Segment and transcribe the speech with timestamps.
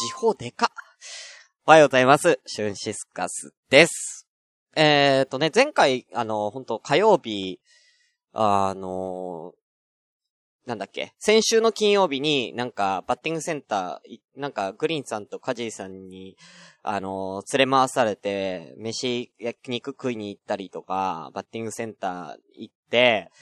[0.00, 0.70] 時報でか。
[1.66, 2.38] おはようございます。
[2.46, 4.28] シュンシスカスです。
[4.76, 7.58] えーとね、前回、あの、本当火曜日、
[8.32, 9.54] あの
[10.66, 16.36] なんだっけ、先週の金曜日になんかバッティングセンター、なんかグリーンさんとカジーさんに、
[16.84, 23.32] あの、連れ回されて、飯、焼肉食いに行ったりとか、バッティングセンター行って、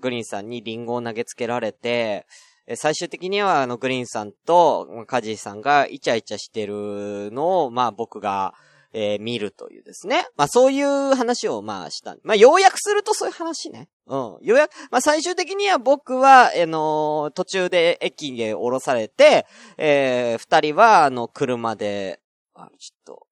[0.00, 2.26] グリーンさんにリンゴを投げつけられて、
[2.74, 8.54] 最終的にはあのグリーンさんとカジーさんがイチャイチャしてるのを、まあ僕が、
[8.92, 10.26] えー、見るというですね。
[10.36, 12.16] まあそういう話をまあした。
[12.24, 13.88] まあ要約するとそういう話ね。
[14.06, 14.18] うん。
[14.18, 22.20] ようやく、まあ最終的には僕は、あのー、途中で駅で降ろされて、えー、二人は、あの、車で、
[22.54, 23.26] あちょっと、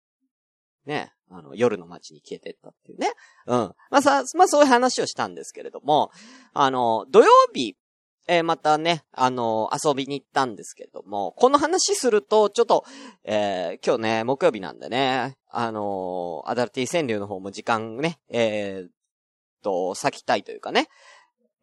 [0.85, 3.11] ね、あの、夜の街に消えてったっていうね。
[3.47, 3.73] うん。
[3.89, 6.11] まあさ、まあそういう話をしたんですけれども、
[6.53, 7.77] あの、土曜日、
[8.27, 12.85] えー、またね、あのー、遊びに行ったんですけども、この話すると、ちょっと、
[13.23, 18.89] えー、今日ね、木曜日なんでね、あのアダルティ川柳の方も時間ね、えー、
[19.63, 20.87] と、咲きたいというかね。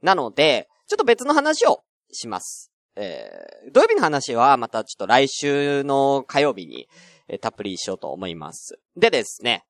[0.03, 2.73] なので、ちょっと別の話をします。
[2.97, 3.31] え、
[3.73, 6.89] 土曜日の話はまたちょっと来週の火曜日に、
[7.29, 8.81] え、たっぷりしようと思います。
[8.97, 9.65] でですね、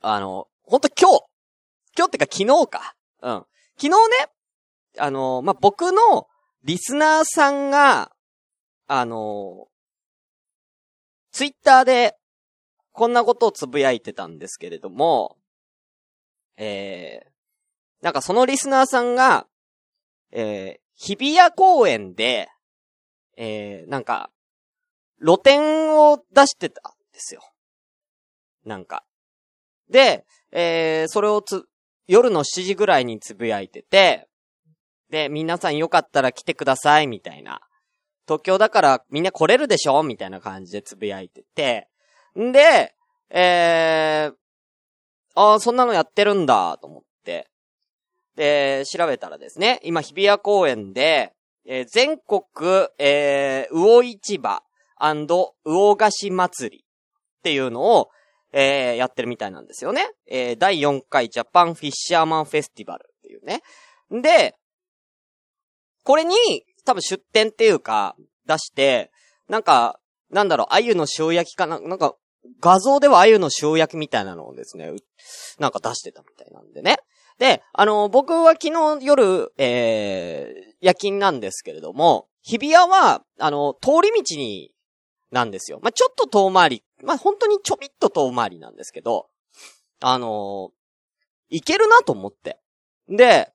[0.00, 1.24] あの、ほんと今日、
[1.96, 2.94] 今日ってか昨日か。
[3.22, 3.46] うん。
[3.76, 3.96] 昨日ね、
[4.98, 6.26] あの、まあ、僕の
[6.62, 8.12] リスナーさんが、
[8.86, 9.68] あの、
[11.32, 12.16] ツイッターで
[12.92, 15.36] こんなことをつぶやいてたんですけれども、
[16.56, 19.46] えー、なんかそのリスナーさんが、
[20.30, 22.48] えー、日比谷公園で、
[23.36, 24.30] えー、なんか、
[25.24, 27.40] 露店を出してたんですよ。
[28.64, 29.04] なんか。
[29.90, 31.64] で、えー、それをつ、
[32.06, 34.28] 夜の7時ぐらいにつぶやいてて、
[35.10, 37.60] で、皆さんよかったら来てください、みたいな。
[38.26, 41.88] 東京だからみんな来れるでしょみたいな感じでつぶやいてて。
[42.38, 42.94] んで、
[43.30, 44.34] えー、
[45.34, 47.50] ああ、そんなのやってるんだ、と思って。
[48.36, 51.32] で、調べたらですね、今日比谷公園で、
[51.66, 52.42] えー、全国、
[52.98, 54.62] えー、魚市場
[54.98, 58.10] 魚菓子祭りっていうのを、
[58.52, 60.08] えー、やってるみたいなんですよね。
[60.26, 63.62] えー、第4回ジャパンフィッシャーマンフェスティバルっていうね。
[64.10, 64.54] で、
[66.04, 66.34] これに、
[66.84, 68.14] 多分出店っていうか、
[68.46, 69.10] 出して、
[69.48, 69.98] なんか、
[70.30, 72.14] なんだろう、鮎の塩焼きかな、なんか、
[72.60, 74.92] 画像では鮎の塩焼きみたいなのをですね、
[75.58, 76.98] なんか出してたみたいなんでね。
[77.38, 84.70] で、あの、僕は昨日夜、えー、夜勤なんですけれども、日比谷は、あの、通り道に、
[85.30, 85.80] なんですよ。
[85.82, 89.28] まあ、ちょっと遠回り、まあ、本当にちょびっと遠回りなんですけど、
[90.00, 90.70] あのー、
[91.50, 92.60] 行けるなと思って。
[93.08, 93.52] で、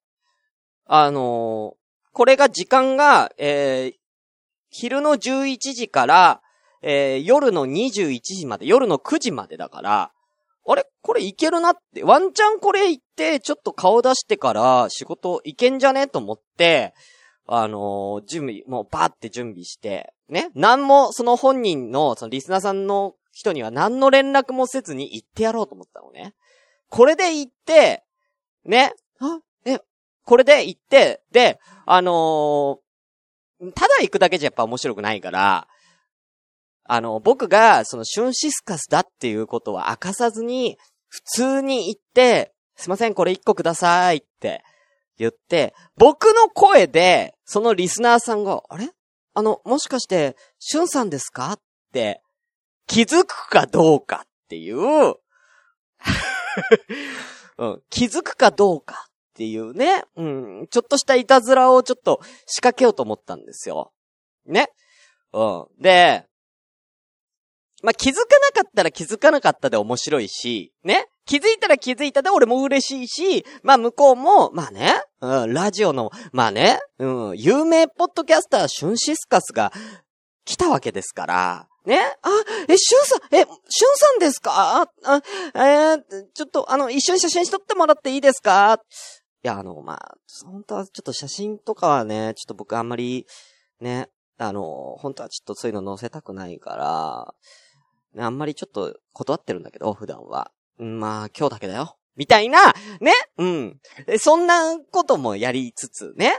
[0.86, 1.76] あの、
[2.20, 3.98] これが時間が、えー、
[4.70, 6.42] 昼の11時から、
[6.82, 10.12] えー、夜の21時まで、夜の9時までだから、
[10.68, 10.86] あれ？
[11.02, 16.10] これいけるなって、ワンチャンこれ行って、ちょっと顔出してから仕事いけんじゃね？
[16.10, 16.94] と思って、
[17.48, 20.50] あのー、準備、もうバーって準備して、ね？
[20.56, 26.34] 何も、その本人の、そのリスナーさんの人には何の連絡もせずに行ってやろうと思ったのね。
[26.90, 28.04] これで行って、
[28.66, 28.92] ね？
[29.22, 29.40] あ、
[30.26, 35.68] これで行って、で、あのー、ただ行くだけじゃやっぱ面白くないから、
[36.86, 44.64] あの、僕が、その、シュンシスカスだっていうことは明かさずに、普通に言って、すいません、これ一個くださいって
[45.18, 48.90] 言って、僕の声で、そのリスナーさんが、あれ？
[49.36, 51.52] あの、もしかして、シュンさんですか？
[51.52, 51.60] っ
[51.94, 52.22] て、
[52.88, 54.80] 気づくかどうかっていう、
[57.58, 59.09] うん、気づくかどうか。
[59.40, 63.94] っていうね、うん、ちょっとしたいたずらをちょっと仕掛けようと思ったんですよ。
[64.46, 64.68] ね。
[65.32, 65.66] うん。
[65.82, 66.26] で、
[67.82, 68.20] まあ、気づか
[68.54, 71.06] なかったら気づかなかったで面白いし、ね。
[71.26, 79.72] 気づいたら気づいたで俺も嬉しいし、まあ向こうも、まあね、うん、ラジオの、まあね、うん、有名ポッドキャスター、シュンシスカスが
[80.44, 81.98] 来たわけですから、ね。
[82.22, 82.30] あ、
[82.68, 83.48] え、シュンさん、え、シュン
[83.96, 84.82] さんですか？
[85.06, 85.22] あ、
[85.56, 86.02] えー、
[86.34, 88.80] ちょっと、あの、一緒に写真撮ってもらっていいですか？
[89.44, 93.26] や、あの、まあ、本当はちょっと写真とかはね、ちょっと僕あんまり、
[93.80, 97.34] ね、あの、本当はちょっとそういうの載せたくないから、
[98.14, 100.52] ねあんまりちょっと断ってるんだけど、普段は。
[100.78, 101.98] まあ、今日だけだよ。
[102.16, 103.80] みたいな、ねうん。
[104.18, 106.38] そんなこともやりつつ、 ね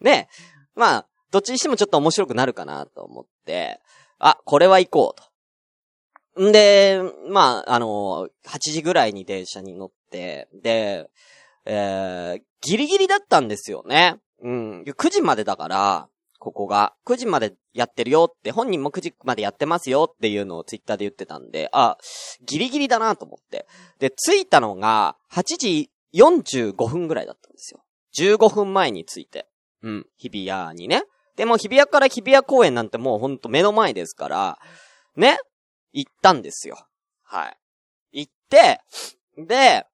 [0.00, 0.28] ね
[0.74, 3.80] まあ、どっちにしてもちょっと面白くなるかなと思って、
[4.18, 5.20] あ、これは行こう
[6.36, 6.48] と。
[6.48, 9.94] んで、まあ、あの、8時ぐらいに電車に乗って、
[10.52, 11.10] で、
[11.64, 14.16] えー、ギリギリだったんですよね。
[14.42, 14.82] うん。
[14.82, 16.08] 9時までだから、
[16.38, 16.94] ここが。
[17.06, 21.96] 9時までやってるよって、本人も9時までやってますよっていうのをツイッターで言ってたんで、あ、
[22.44, 23.66] ギリギリだなと思って。
[23.98, 27.82] で、着いたのが、8時45分ぐらいだったんですよ。
[28.18, 29.46] 15分前に着いて。
[29.82, 31.02] うん、日比谷にね。
[31.36, 34.58] でも日比谷から日比谷公園なんてもうほんと目の前ですから、
[35.16, 35.38] ね
[35.92, 36.86] 行ったんですよ。
[37.22, 37.56] はい。
[38.24, 38.80] 行って、
[39.36, 39.86] で、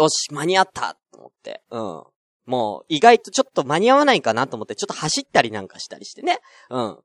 [0.00, 1.62] よし、間に合ったと思って。
[1.70, 2.04] うん。
[2.46, 6.38] もう、意外とちょっと間に合わないかなと思って、ちょっと走ったりなんかしたりしてね。
[6.70, 6.98] うん。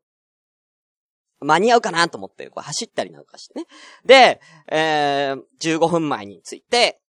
[1.41, 3.65] 間に合うかなと思って、こう走ったりなんかしてね。
[4.05, 7.01] で、えー、15分前に着いて、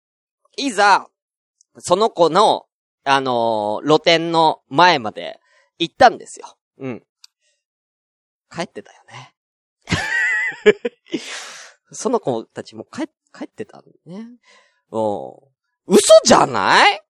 [0.56, 1.06] いざ、
[1.78, 2.66] その子の、
[3.04, 5.38] あのー、露店の前まで
[5.78, 6.56] 行ったんですよ。
[6.78, 7.02] うん。
[8.50, 9.34] 帰ってたよね。
[11.92, 14.26] その子たちも帰、帰ってたんね。
[14.90, 15.55] うん。
[15.86, 17.00] 嘘じゃない？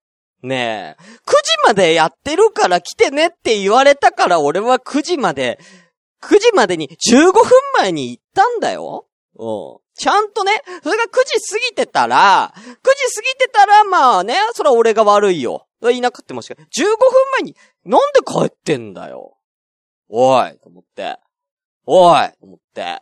[0.43, 1.03] ねえ。
[1.03, 5.59] 9時までやってるから来てねって言われたから俺は9時まで、
[6.23, 7.45] 9時までに15分
[7.79, 9.07] 前に行ったんだよ。
[9.39, 9.79] うん。
[9.95, 15.67] ちゃんとね、それが9時過ぎてたら、9時過ぎてたら、まあね、それは俺が悪いよ。
[15.91, 16.67] いなくってもしか、15分
[17.39, 19.39] 前に、なんで帰ってんだよ。
[20.09, 21.19] おい、と思って。
[21.87, 23.01] おい、と思って。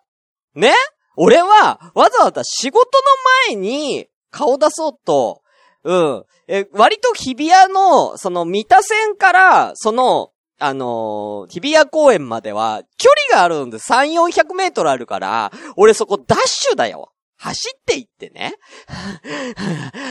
[0.54, 0.72] ね？
[1.16, 3.02] 俺は、わざわざ仕事の
[3.48, 5.42] 前に顔出そうと、
[5.84, 6.24] うん。
[6.48, 17.12] え、割と日比谷の、その、三田線から、その、あのー、日比谷公園までは、距離があるんで3、400メートルあるから、俺そこダッシュだよ。
[17.36, 18.54] 走って行ってね。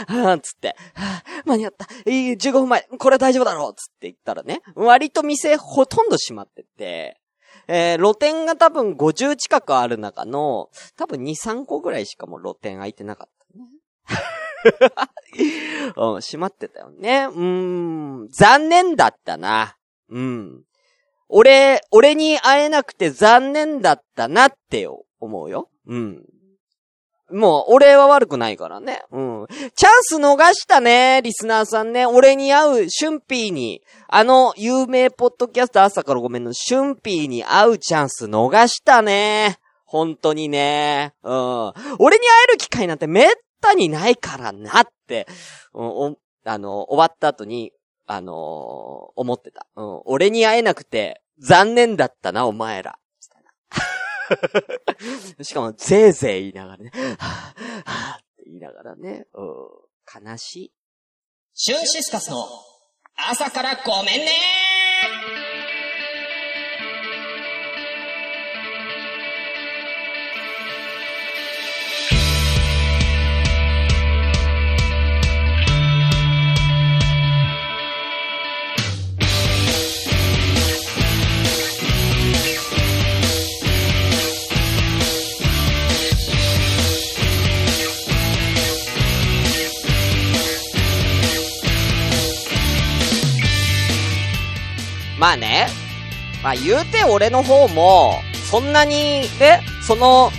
[0.07, 0.75] はぁ、つって、
[1.45, 1.87] 間に合った。
[2.09, 7.19] いい、15分前、これ大丈夫だろうつって言ったらね、割と店ほとんど閉まってて、
[7.67, 13.65] えー、露店が多分50近くある中の、多分2、3個ぐらいしかも露店空いてなかったね。
[15.95, 17.25] うん、閉まってたよね。
[17.25, 19.75] うん、残念だったな。
[20.10, 20.63] うん。
[21.30, 24.88] 俺、俺に会えなくて残念だったなって
[25.19, 25.69] 思うよ。
[25.88, 26.24] うん。
[27.31, 29.01] もう、俺は悪くないからね。
[29.12, 29.48] うん。
[29.75, 32.06] チャンス逃したね、リスナーさんね。
[32.06, 39.57] 俺に会う、シュンピーに、あの、有名ポッドキャスト朝からごめんの、シュンピーに会うチャンス逃したね。
[39.86, 41.13] 本当にね。
[41.24, 41.74] うん。
[41.98, 43.30] 俺に会える機会なんてめっ
[43.63, 45.27] たにないからなって、
[45.74, 47.71] うん、あの、終わった後に、
[48.06, 48.36] あのー、
[49.15, 49.65] 思ってた。
[49.75, 50.01] うん。
[50.06, 53.00] 俺に会えなくて、残念だったな、お前ら。
[55.42, 60.74] しかも、ぜいぜい言いながらね、はぁ、はぁって言いながらね、うん、悲しい。
[61.54, 62.48] シュンシスカスの
[63.15, 64.92] 朝からごめんねま
[96.53, 100.31] あ言うて俺の方も、そんなに、ね、その、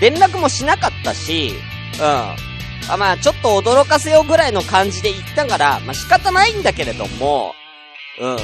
[0.00, 1.52] 連絡もしなかったし、
[2.00, 2.48] うん。
[2.90, 7.54] あまあちょっと驚かせようぐらいの感じで言ったから、まあ仕方ないんだけれども、
[8.20, 8.36] うん。
[8.36, 8.38] 9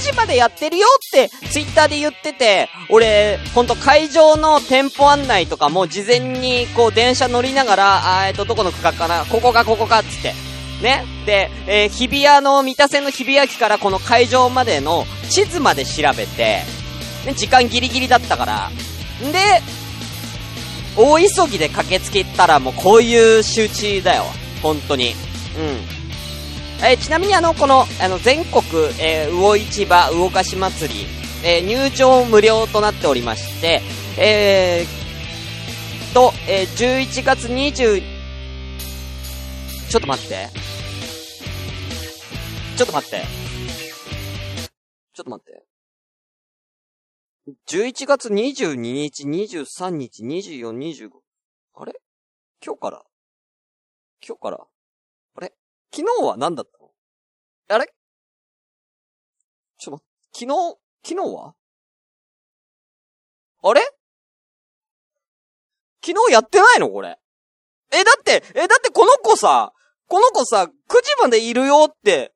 [0.00, 10.34] 時までやってるよってツイッターで言ってて、俺、ほんと会場の店舗案内とかも事前にこう電車乗りながら、あえっと、どこの区画かなここかここかつって、
[10.82, 11.04] ね。
[11.24, 16.62] で、えー、日比谷の、三田線の日比谷駅からこの会場までの地図まで調べて、
[17.24, 18.70] ね、時間ギリギリだったから。
[19.26, 19.38] んで、
[20.96, 24.24] 大急ぎで駆けつけたらもうこういう周知だよ。
[24.62, 25.10] 本当に。
[25.10, 25.96] うん。
[26.84, 28.64] えー、ちなみにあの、この、あの、全国、
[28.98, 31.06] えー、魚市場魚菓子祭り、
[31.42, 33.82] えー、入場無料となっておりまして、
[34.18, 38.02] えー、と、えー、11月20、
[39.88, 40.65] ちょっと待って。
[42.76, 43.24] ちょっと待って。
[45.14, 45.62] ちょっと待って。
[47.74, 51.08] 11月22日、23日、24、25。
[51.76, 51.94] あれ？
[52.62, 53.02] 今日から？
[54.26, 54.58] 今日から？
[54.58, 55.54] あれ？
[55.90, 56.90] 昨日は何だったの？
[57.70, 57.90] あれ？
[59.78, 61.54] ちょっと待って、昨日、昨日は？
[63.62, 63.80] あれ？
[66.04, 66.90] 昨日やってないの？
[66.90, 67.16] これ。
[67.90, 69.72] え、だって、え、だってこの子さ、
[70.08, 72.34] この子さ、9時までいるよって、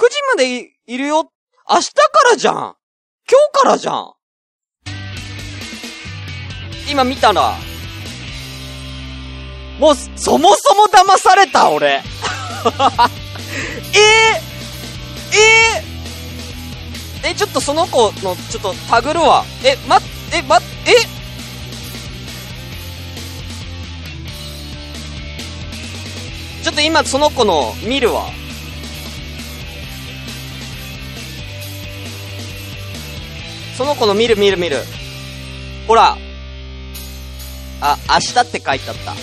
[0.00, 1.30] 9時までいいるよ、
[1.68, 2.54] 明日からじゃん。
[2.54, 2.74] 今
[3.52, 4.14] 日からじゃん。
[6.90, 7.52] 今見たら、
[9.78, 11.88] もう、そもそも騙された、俺。
[11.92, 12.00] え？
[12.00, 12.00] ー、
[15.36, 15.84] え？
[17.22, 19.44] ええ、ちょっとその子の、ちょっとタグるわ。
[19.62, 19.98] え、ま、
[20.32, 20.94] え、ま、え？
[26.64, 28.39] ちょっと今その子の見るわ。
[33.80, 34.76] その子の見る見る見る。
[35.88, 36.18] ほら。
[37.80, 39.14] あ、明日って書いてあった。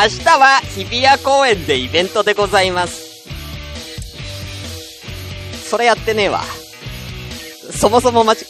[0.02, 3.02] 明日は日比谷公園でイベントでございます。
[5.68, 6.42] それやってねえわ。
[7.78, 8.46] そもそもまち、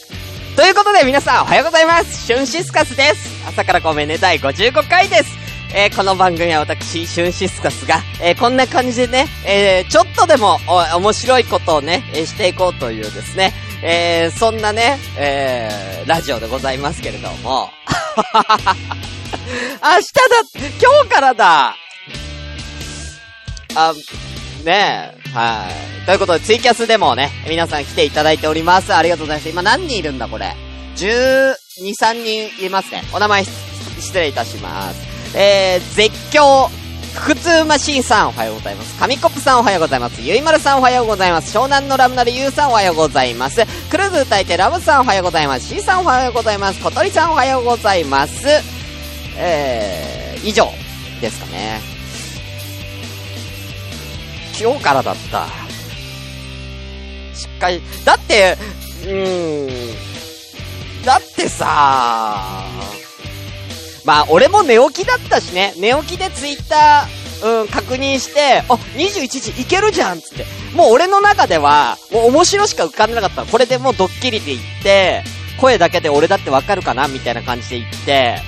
[0.54, 2.24] ということで皆さんおはようございます。
[2.24, 3.28] シュンシスカスです。
[3.48, 5.45] 朝からごめんね第55回です。
[5.78, 13.52] えー、この番組は私、シュンシスカスが、えー、こんな感じでね、えー、ちょっとでも、お面白いことをね、え、していこうというですね、
[13.82, 17.70] え、そんなね、え、ラジオでございますけれども、
[18.24, 18.72] 明日
[19.82, 20.12] だ
[20.80, 21.76] 今日からだ
[23.74, 23.92] あ、
[24.64, 25.68] ねえ、は
[26.02, 26.06] い。
[26.06, 28.94] ということで、ツイキャスでもね、皆さん来ていただいております。
[28.94, 29.48] ありがとうございます。
[29.50, 30.56] 今何人いるんだ、これ
[30.96, 33.04] ？12、3人いますね。
[33.12, 35.15] お名前失礼いたします。
[35.38, 36.70] えー、絶叫、
[37.14, 38.98] 腹痛マシーンさんおはようございます。
[38.98, 40.22] 神コップさんおはようございます。
[40.22, 41.56] ゆいまるさんおはようございます。
[41.56, 43.66] 湘南のラムナルユウさんおはようございます。
[43.90, 45.68] クルーズ歌いてラブさんおはようございます。
[45.68, 46.82] シーさんおはようございます。
[46.82, 48.46] 小鳥さんおはようございます。
[49.36, 50.70] えー、以上
[51.20, 51.80] ですかね。
[54.58, 55.46] 今日からだった。
[57.34, 58.56] しっかり、だって、
[59.04, 59.92] うー
[61.02, 63.05] ん、だってさー
[64.06, 70.46] まあ、俺も寝起きだったしね、寝起きでツイッター、うん、確認して、あ、21時いけるじゃんつって。
[70.74, 73.44] もう俺の中では、もう面白しか浮かんでなかった。
[73.44, 75.24] これでもうドッキリで言って、
[75.60, 78.38] 声だけで俺だってわかるかなみたいな感じで言って、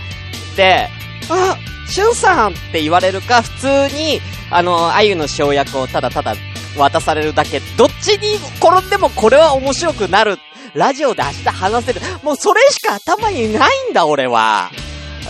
[0.56, 0.88] で、
[1.28, 1.58] あ、
[1.90, 6.36] しゅんさんって言われるか、普通に、あの、あゆの生薬をただただ
[6.76, 7.60] 渡されるだけ。
[7.76, 10.38] どっちに転んでもこれは面白くなる。
[10.74, 12.00] ラジオで明日話せる。
[12.22, 14.70] もうそれしか頭にないんだ、俺は。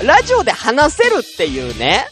[0.02, 2.08] ラジオで話せるっていうね。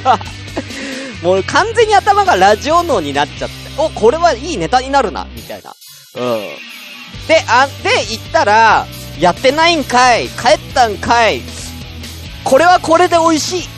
[1.22, 3.54] もう完全に頭がラジオ脳になっちゃって。
[3.78, 5.74] お、これはいいネタになるな、みたいな。
[6.14, 6.40] うん。
[7.28, 8.86] で、あ、で、言ったら、
[9.18, 11.40] やってないんかい帰ったんかい
[12.44, 13.68] これはこれで美味しい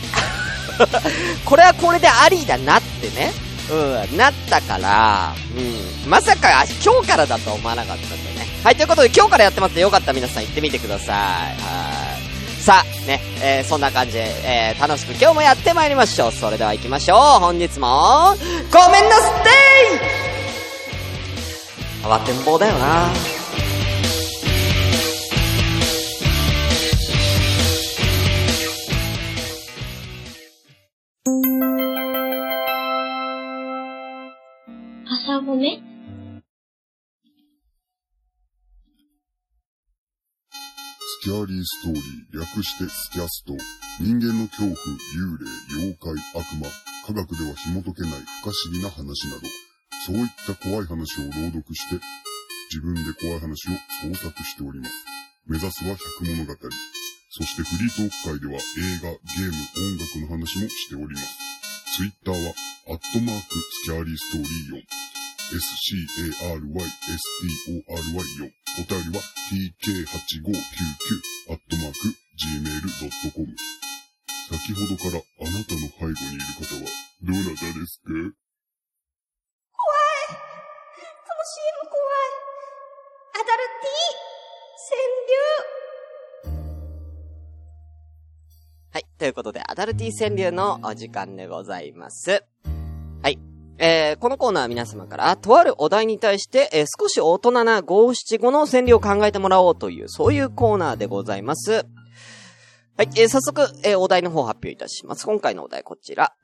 [1.45, 3.33] これはこれでありだなってね。
[3.71, 5.61] うん、なったから、う
[6.07, 6.11] ん。
[6.11, 8.47] まさか今日からだと思わなかったんでね。
[8.65, 11.17] はい、ということで今日からやってますんでよかった皆さん行ってみてください。
[11.17, 11.98] はい。
[12.69, 16.33] さあ、ね、えー、そんな感じで、えー、楽しく今日もやってまいりましょう。
[16.33, 17.19] それでは行きましょう。
[17.41, 18.35] 本日も、
[18.71, 23.09] ごめんなすってー慌てんぼうだよな
[35.07, 35.88] 朝ごめ
[41.29, 43.53] スキャーリーストーリー、略してスキャスト。
[44.01, 44.73] 人間の恐怖、
[45.13, 45.45] 幽霊、
[45.77, 46.65] 妖怪、悪魔、
[47.05, 49.45] 科学では紐解けない不可思議な話など、
[50.09, 52.01] そういった怖い話を朗読して、
[52.73, 53.77] 自分で怖い話を
[54.09, 55.05] 創作しております。
[55.45, 56.57] 目指すは百物語。
[57.29, 61.37] そしてフリートーク会では映画、ゲーム、音楽の話もしております。
[61.93, 62.57] ツイッターは、
[62.89, 64.81] アットマーク、スキャーリーストーリー4。
[65.53, 66.49] s-c-a-r-y-s-t-o-r-y
[68.49, 68.68] 4。
[68.79, 71.99] お便りは tk8599 アットマーク
[72.39, 73.57] gmail.com。
[74.49, 75.21] 先ほどからあ
[75.51, 76.83] なたの背後にいる方は
[77.23, 77.57] どなたで
[77.87, 78.05] すか？
[78.09, 78.25] 怖い。
[80.29, 80.35] こ
[81.35, 82.27] の CM 怖い。
[83.35, 83.91] アダルティ
[84.91, 85.01] 川
[86.47, 86.49] 柳。
[88.93, 89.05] はい。
[89.19, 92.45] ということで、アダルティ川柳のお時間でございます。
[93.79, 93.89] はい。
[93.89, 101.73] えー、このコーナーは皆様から、とあるお題に対して、えー、少し大人な五七五の川柳を考えてもらおうという、そういうコーナーでございます。
[101.73, 105.25] はい、えー、早速、えー、お題の方発表いたします。
[105.25, 106.35] 今回のお題こちら。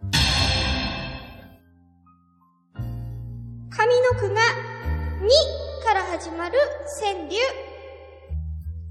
[3.70, 4.40] 上の句が、
[5.20, 5.30] に
[5.84, 6.58] から始まる
[7.00, 7.38] 川柳。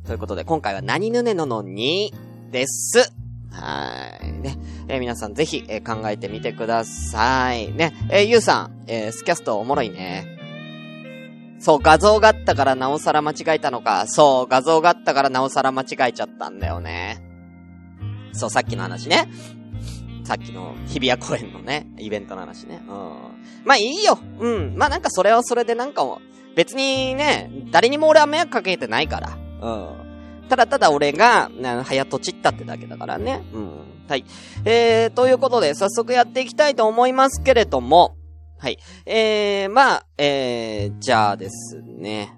[0.06, 2.14] ということで、今回は何ぬねののに
[2.52, 3.23] です。
[3.54, 4.32] はい。
[4.32, 4.58] ね。
[4.88, 7.72] えー、皆さんぜひ、えー、考えてみてください。
[7.72, 7.94] ね。
[8.10, 10.28] えー、ゆうさん、え、スキャストおもろいね。
[11.60, 14.06] そう、画像があったからなおさら間違えたのか。
[14.08, 17.24] そう、画像があったからなおさら間違えちゃったんだよね。
[18.34, 19.30] そう、さっきの話ね。
[20.26, 22.82] さっきの日比谷公園のね、イベントの話ね。
[22.88, 22.94] うん。
[23.66, 24.18] まあいいよ。
[24.40, 24.76] うん。
[24.76, 26.22] まあなんかそれはそれでなんかも、
[26.56, 29.38] 別にね、誰にも俺は迷惑かけてないから。
[29.62, 30.03] うん。
[30.50, 31.50] ただただ俺が、
[31.84, 33.44] 早とちったってだけだからね。
[33.54, 33.70] うん。
[34.08, 34.26] はい。
[34.66, 38.16] えー、ということで、早速やっていきたいと思いますけれども、
[38.60, 38.78] はい。
[39.06, 42.38] えー、まあ、えー、じゃあですね。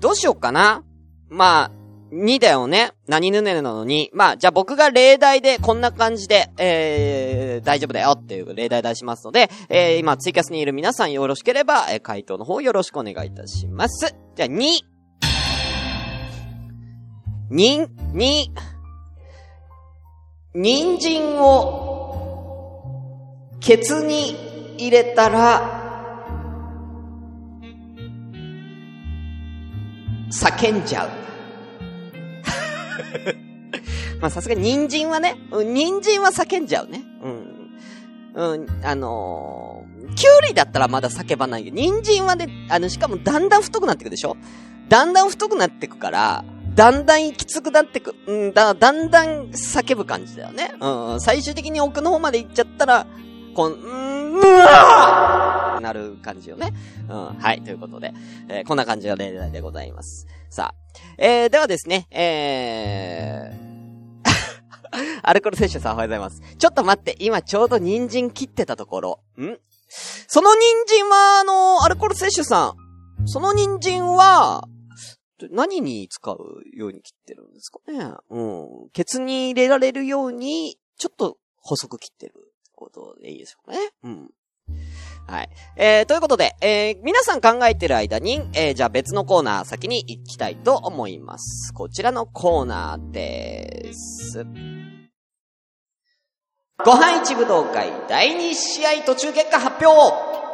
[0.00, 0.84] どうしようかな
[1.28, 1.70] まあ、
[2.12, 2.92] 2だよね。
[3.06, 4.10] 何ぬねるのに。
[4.14, 14.14] まあ、じゃあ僕が例題でこんな感じで、えー、大丈夫だよっていう例題出しますので、えー、今ツイキャスにいる皆さんよろしければ、えー、回答の方よろしくお願いいたします。
[14.34, 14.97] じゃあ、2。
[17.50, 18.52] にん、に、
[20.54, 22.78] 人参を、
[23.60, 25.78] ケツに入れたら、
[30.30, 31.10] 叫んじゃう。
[34.20, 37.02] まあさすがに人参はね、うん人参は叫んじゃうね。
[37.22, 37.54] うん。
[38.34, 44.36] うん、あのー、キュウリだったらまだ叫ばないけど、人参はね、あの、しかもだんだん太くなっていくでしょ？
[44.88, 46.44] だんだん太くなっていくから、
[46.78, 50.70] だんだんきつくなってく、うん、だ、だんだん叫ぶ感じだよね。
[50.80, 53.04] うん、最終的に奥の方まで行っちゃったら、
[53.52, 56.72] こん、うん、うわーなる感じよね。
[57.08, 58.12] うん、はい、ということで、
[58.48, 60.28] えーこんな感じの例題でございます。
[60.50, 60.74] さあ、
[61.20, 64.28] えー、ではですね、えー、
[65.24, 66.40] アルコール摂取さんおはようございます。
[66.58, 69.20] ちょっと待って、今ちょうど人参切ってたところ。
[69.36, 69.58] ん？
[69.88, 73.26] その人参は、あの、アルコール摂取さん。
[73.26, 74.62] その人参は、
[75.50, 76.36] 何に使う
[76.72, 77.80] ように切ってるんですか？
[77.92, 78.42] ねう
[78.86, 78.88] ん。
[78.92, 83.90] ケツに入れられるように、ちょっと細く切ってるってことでいいでしょうかね。
[84.02, 84.30] うん。
[85.26, 85.48] はい。
[85.76, 91.72] えー、ということで、えー、皆さん考えてる間に、えー、じゃあ別のコーナー先に行きたいと思います。
[91.74, 94.44] こちらのコーナーです。
[96.84, 100.47] ご飯一武道会第2試合途中結果発表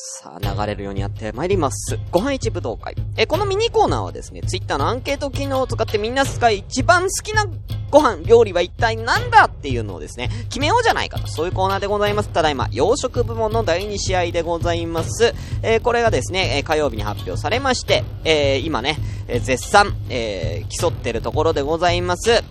[0.00, 1.98] さあ、流れるようにやってまいります。
[2.12, 2.94] ご飯一武道会。
[3.16, 7.46] え、このミニコーナーはですね、ツイッターのアンケート機能を使ってみんなが一番好きな
[7.90, 12.28] ご飯、料理は一体なんだっていうのをですね、決めようじゃないかと、そういうコーナーでございます。
[12.28, 15.34] ただいま、洋食部門の第2試合でございます。
[15.62, 22.44] えーこれがですね、え火曜日に発表されまして、えー今ね、え絶賛、えー競ってるところでございます。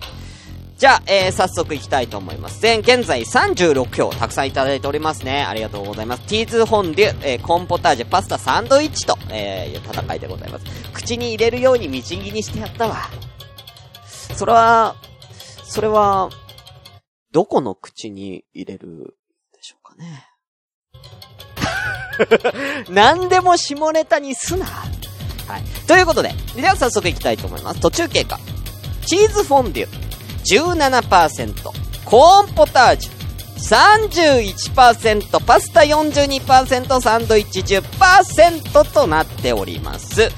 [0.78, 2.60] じゃあ、えー、早速行きたいと思います。
[2.60, 5.42] 全、現在36票、たくさんいただいておりますね。
[5.42, 6.22] ありがとうございます。
[6.28, 10.64] ティーズフォンデュ、えー、コンポタージュ、パスタ、サンドイッチと、えー、戦いでございます。
[10.92, 13.10] 口に入れるようにみじん切りにしてやったわ。
[14.36, 14.94] それは、
[15.64, 16.30] それは、
[17.32, 19.16] どこの口に入れる
[19.52, 20.28] でしょうかね。
[22.88, 24.64] 何でも下ネタにすな。
[24.64, 24.84] は
[25.58, 25.86] い。
[25.88, 27.80] ということで、では早速行きたいと思います。
[27.80, 28.38] 途中経過。
[29.04, 30.07] チーズフォンデュ、
[30.44, 31.54] 17%、
[32.04, 33.18] コーンポタージュ、
[33.58, 40.30] 31%、パスタ42%、サンドイッチ10%となっております。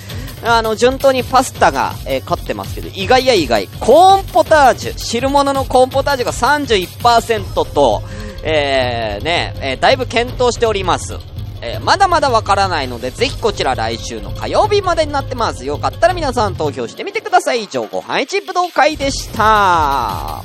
[0.43, 8.03] あの、順当にパスタが、えー勝ってますけど、意外や意外、コーンポタージュ、汁物のコーンポタージュが31%と、
[8.43, 11.19] えー、ね、えーだいぶ検討しております。
[11.63, 15.65] えーまだまだわからないので、ぜひこちら来週の火曜日までになってます。
[15.65, 17.65] よかったら皆さん投票してみてください。
[17.65, 20.43] 以上、ご飯一武道会でした。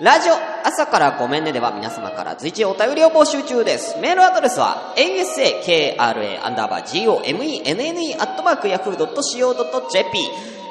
[0.00, 0.34] ラジオ、
[0.64, 3.96] 朝からごめんねでは皆様から随時お便りを募集中です。
[4.00, 10.18] メールアドレスは、asakra アンダーバー gomenne アットマーク yahoo.co.jp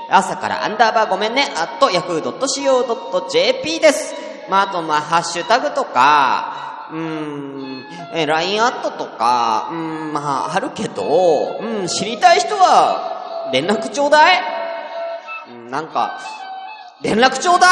[0.09, 4.22] 朝からアンダーバーごめんね、アット yahoo.co.jp です。
[4.49, 14.41] まあ、あと、まあ、ハッシュタグとか、うん、え、LINE アットとか、うん、まあ、あるけど、うん、知りたい人は、連絡ちょうだい
[15.49, 16.19] うん、なんか、
[17.01, 17.69] 連絡ちょうだい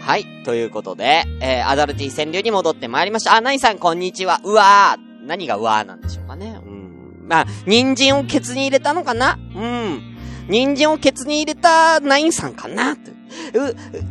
[0.00, 0.24] はい。
[0.42, 3.34] ということで、えー、アダルティ川柳に戻ってまいりました。
[3.34, 4.40] あ、ナイさん、こんにちは。
[4.42, 5.07] うわー。
[5.28, 6.58] 何がうわーなんでしょうかね。
[6.64, 7.26] うん。
[7.28, 10.16] まあ、人参をケツに入れたのかなうん。
[10.48, 13.16] 人参をケツに入れたナインさんかなとう、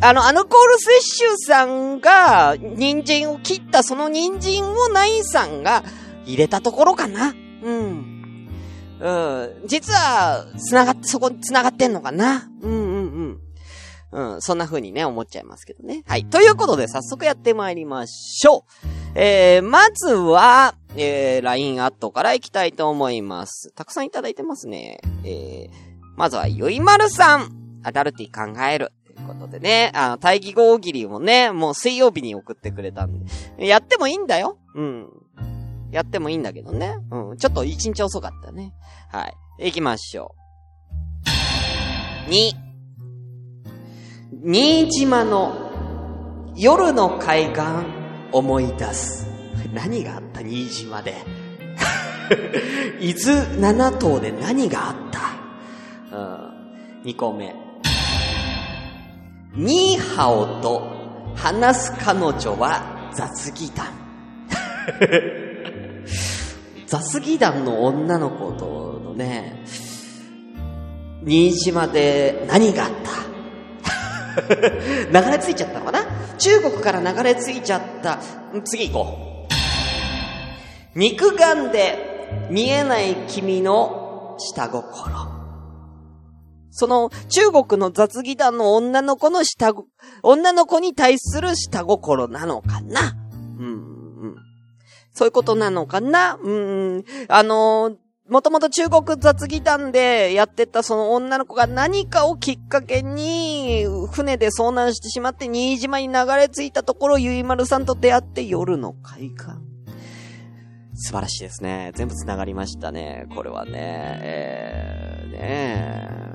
[0.02, 5.84] あの、アルコール摂取さんが、人参を切ったその人参をナインさんが
[6.26, 8.48] 入れたところかなうん。
[9.00, 9.50] うん。
[9.66, 12.87] 実は、繋がって、そこに繋がってんのかなうん。
[14.12, 16.04] うん、そんな風にね、思っちゃいますけどね。
[16.08, 16.26] はい。
[16.26, 18.88] ということで、早速やってまいりましょう。
[19.16, 23.72] えー、まずは、えー、LINE アットから行きたいと思います。
[23.74, 25.00] たくさんいただいてますね。
[25.24, 25.70] えー、
[26.16, 27.80] まずは、ゆいまるさん。
[27.84, 28.92] アダルティ考える。
[29.16, 33.26] ということでね、あの、対義語大喜利もね、もう水曜日に送ってくれたん
[33.58, 33.68] で。
[33.68, 34.58] やってもいいんだよ。
[34.76, 35.10] うん。
[35.92, 36.98] やってもいいんだけどね。
[37.12, 37.38] うん。
[37.38, 38.74] ちょっと一日遅かったね。
[39.10, 39.28] は
[39.60, 39.66] い。
[39.68, 40.36] 行きましょ
[42.28, 42.30] う。
[42.30, 42.67] 2。
[44.32, 47.62] 新島の夜の海岸、
[48.32, 49.26] 思い出す。
[49.74, 50.42] 何があった？
[50.42, 51.16] 新島で。
[53.00, 54.96] 伊豆七島で何があっ
[56.12, 56.18] た？
[56.18, 57.04] うん。
[57.06, 57.56] 二個目。
[59.56, 60.82] ニーハオと
[61.36, 63.88] 話す彼女は雑技団。
[66.86, 69.64] 雑技団の女の子とのね、
[71.24, 73.37] 新島で何があった？
[75.12, 76.06] 流れ着いちゃったのかな？
[76.38, 78.20] 中国から流れ着いちゃった。
[78.64, 79.48] 次行こ
[80.96, 81.00] う。
[81.00, 85.38] 肉眼で見えない君の下心。
[86.72, 89.74] その中国の雑技団の女の子の下、
[90.22, 93.16] 女の子に対する下心なのかな？
[93.60, 93.70] うん、う
[94.28, 94.36] ん。
[95.14, 96.38] そういうことなのかな？
[96.42, 97.96] うん、あのー
[98.30, 109.48] もともと中国雑技団でやってたその女の子が何かをきっかけに、船で遭難してしまって新島に流れ着いたところ、ゆいまるさんと出会って夜の海岸。
[110.96, 111.92] 素晴らしいですね。
[111.96, 113.28] 全部繋がりましたね。
[113.34, 116.28] これはね、えー、ねえ。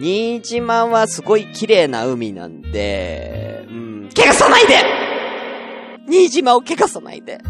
[0.00, 4.74] 新島はすごい綺麗な海なんで、うん、怪我さないで
[6.08, 7.40] 新島を怪我さないで。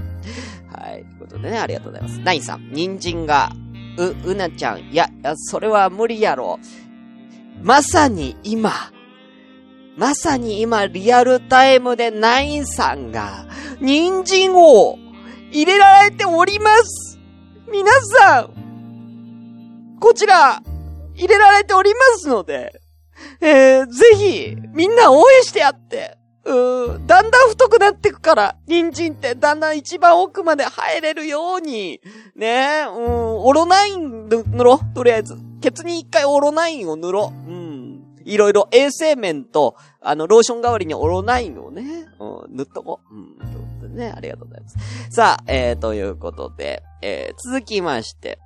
[0.72, 1.04] はい。
[1.04, 2.20] ということでね、ありがとうございます。
[2.20, 3.50] ナインさん、人参が、
[3.98, 6.58] う、うなちゃん、いや、いやそれは無理やろ。
[7.62, 8.72] まさに今、
[9.96, 13.46] まさに今、リアルタイムでナインさんが、
[13.80, 14.98] 人参を
[15.50, 17.18] 入れられております。
[17.70, 20.62] 皆さん、こちら、
[21.14, 22.80] 入れられておりますので、
[23.40, 26.18] えー、ぜひ、みんな応援してやって。
[26.46, 32.00] うーだんだん太くなってくから、人参ってだんだん一番奥まで入れるように、
[32.36, 35.36] ねうん、オロナイン塗ろう、とりあえず。
[35.60, 37.50] ケツに一回オロナインを塗ろう。
[37.50, 37.86] ん。
[38.24, 43.14] いろいろ衛生面と、あの、ローション代わりにオロナインをね、うん、塗っとこう。
[43.14, 44.76] うん、ということでね、ありがとうございます。
[45.10, 48.38] さあ、えー、ということで、えー、続きまして、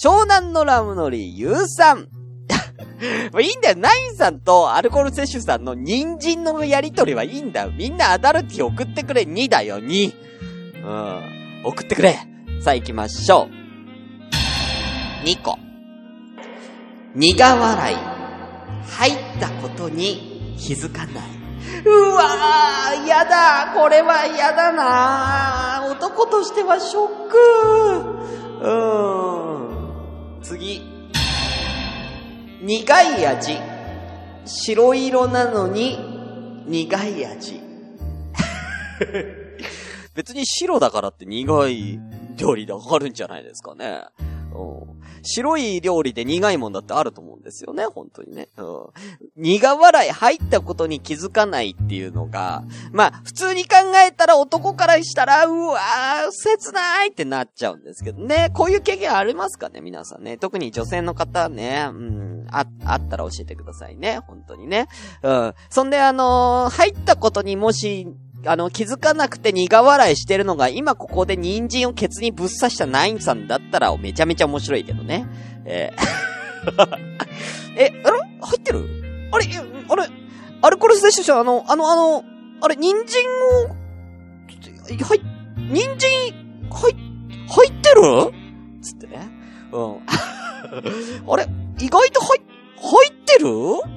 [0.00, 2.08] 湘南のラムノリユウさん。
[3.32, 3.76] もういいんだよ。
[3.76, 7.70] ナインさんとアルコール摂取さんの人参のやりとりはいいんだよ。
[7.70, 9.22] みんなアダルティ送ってくれ。
[9.22, 10.12] 2だよ、2。
[10.84, 11.62] うん。
[11.64, 12.18] 送ってくれ。
[12.60, 13.48] さあ行きましょ
[15.22, 15.26] う。
[15.26, 15.58] 2個。
[17.14, 17.96] 苦笑い。
[18.90, 21.38] 入ったことに気づかない。
[21.84, 23.72] うわー、やだ。
[23.76, 27.36] これはやだな男としてはショック。
[28.60, 30.42] うーん。
[30.42, 30.97] 次。
[32.60, 33.58] 苦い味。
[34.44, 35.98] 白色なのに
[36.66, 37.60] 苦い味。
[40.14, 42.00] 別に白だからって苦い
[42.36, 44.02] 料理でわかるんじゃないですかね。
[45.22, 48.48] 白い料理で苦いもんだってあると思うんですよね、本当にね。
[48.56, 48.86] うん。
[49.36, 58.50] 苦笑い入ったことに気づかないっていうのが、まあ、普通に考えたら男からしたら、うわー、切ないってなっちゃうんですけどね。
[58.54, 60.38] こういう経験ありますかね、皆さんね。
[60.38, 64.88] 特に女性の方ね、うん、あ、あったら教えてくださいね、本当にね。
[65.22, 65.54] うん。
[65.70, 68.06] そんで、あのー入ったことにもし、
[68.46, 75.26] あの、気づかなくて苦笑いしてるのが、今ここで人参をケツにぶっ刺したナインさんだったら、めちゃめちゃ面白いけどね。
[75.64, 76.98] えー。
[77.76, 78.18] え、あれ？
[78.40, 79.28] 入ってる？
[79.32, 79.48] あれ、え
[79.88, 80.08] あれ、
[80.62, 82.24] アルコール摂取者、あの、あの、あの、
[82.60, 83.24] あれ、人参
[83.64, 85.20] を、はい、
[85.70, 86.10] 人参、
[86.70, 86.96] はい、
[87.48, 88.02] 入ってる？
[88.82, 89.28] つってね。
[89.72, 89.96] うん。
[91.32, 91.46] あれ、
[91.80, 92.40] 意外と入、
[92.80, 93.46] 入ってる？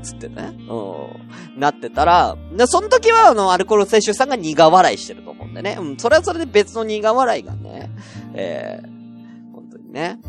[0.03, 0.53] つってね。
[0.69, 1.59] うん。
[1.59, 5.77] なってたら、で、その時は、あの、アルコール摂取さんが苦笑いしてると思うんでね。
[5.79, 7.89] うん、それはそれで別の苦笑いがね、
[8.33, 10.19] えー、本当にね。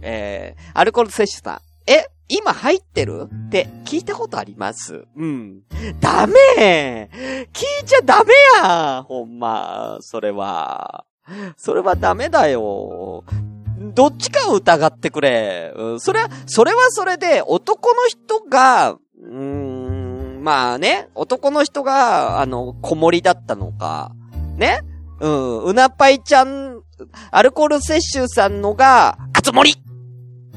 [0.00, 1.90] えー、アルコール摂取さん。
[1.90, 3.28] え今入ってる？
[3.46, 5.62] って聞いたことありますうん。
[6.00, 7.08] ダメ
[7.52, 11.06] 聞いちゃダメやほんま、それは。
[11.56, 13.24] それはダメだよ。
[13.94, 15.72] どっちかを疑ってくれ。
[15.74, 24.12] うん、それは、それはそれで、男の人が、うーん、まあね、男の人が、あの、子守だったのか、
[24.56, 24.80] ね？
[25.20, 26.80] うん、うなぱいちゃん、
[27.30, 29.74] アルコール摂取さんのが、あつ森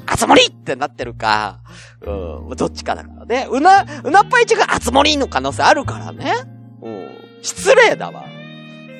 [0.05, 1.61] あつ森ってなってるか、
[2.01, 3.47] うん、どっちかだからね？
[3.49, 6.33] うな、うなぱいちゃんがあつ森の可能性あるからね。
[6.81, 7.09] うん、
[7.41, 8.25] 失礼だわ。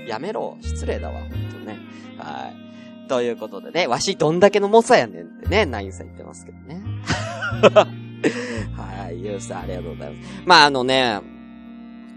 [0.07, 1.77] やめろ、失礼だわ、ほんとね。
[2.17, 2.70] はい。
[3.11, 6.81] ということでね、わしどんだけの猛者やねんってね、ナインさん言ってますけどね。
[8.77, 10.43] はい、ゆうさんありがとうございます。
[10.45, 11.19] まああのね、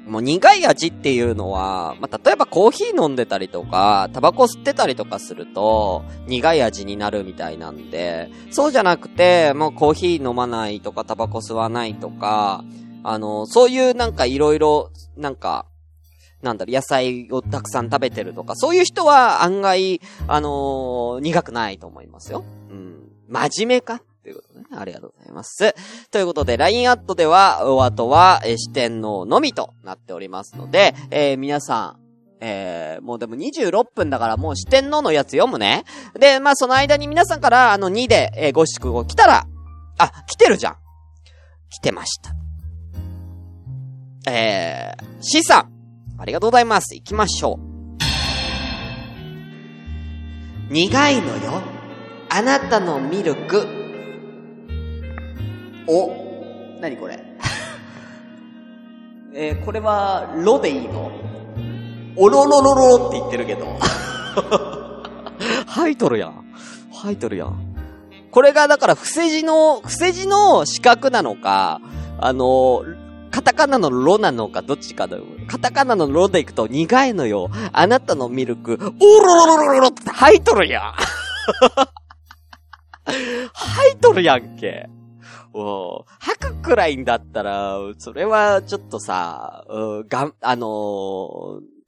[0.06, 12.62] もう苦い味っていうのは、まあ、例えばコーヒー飲んでたりとか、タバコ吸ってたりとかすると、苦い味になるみたいなんで、そうじゃなくて、もうコーヒー飲まないとか、タバコ吸わないとか、
[13.02, 15.66] あの、そういうなんかいろいろ、なんか、
[16.44, 22.44] なんだろ、野菜をたくさん食べてるとか、そういう人は案外、あのー苦くないと思いますよ。
[22.70, 23.10] うん。
[23.28, 24.00] 真面目か？
[24.22, 24.64] ということね。
[24.76, 25.74] ありがとうございます。
[26.10, 32.04] ということで、LINE アットでは、お後は、えー四天王のみとなっておりますので、えー皆さん、
[32.40, 35.84] えー、もうでも26分だからもう四天王のやつ読むね。
[36.18, 39.46] で、まあその間に皆さんからあの2で、えー、ご祝語来たら、
[39.96, 40.76] あ、来てるじゃん。
[41.70, 42.34] 来てました。
[44.30, 45.73] えー、C さん、
[46.24, 46.94] ありがとうございます。
[46.94, 47.60] 行きましょ
[50.70, 50.72] う。
[50.72, 51.60] 苦いのよ。
[52.30, 53.68] あなたのミルク。
[55.86, 57.22] お、なにこれ？
[59.36, 61.12] えー、これは、ロでいいの
[62.16, 63.66] おろろろろって言ってるけど。
[65.68, 66.42] 吐いとるやん。
[66.90, 67.76] 吐いとるやん。
[68.30, 71.82] これがだから、伏せ字の、伏せ字の四角なのか、
[72.18, 72.82] あの、
[73.34, 75.24] カタカナのロなのか、どっちかだよ。
[75.48, 77.50] カタカナのロでいくと、苦いのよ。
[77.72, 78.92] あなたのミルク、おろ
[79.44, 80.94] ろろろろって吐いとるやん。
[83.52, 84.88] 吐いとるやんけ。
[85.52, 90.68] お吐くくらいんだったら、それはちょっとさ、うがん、あのー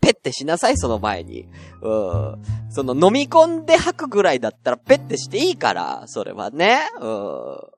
[0.01, 1.47] ペッてしなさい、その前に。
[1.81, 2.43] うん。
[2.71, 6.81] その飲み込んで吐くぐらいだったらペッてしていいから、それはね。
[7.01, 7.71] う